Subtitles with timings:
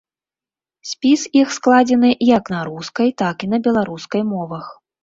[0.91, 4.65] Спіс іх складзены як на рускай, так і на беларускай мовах.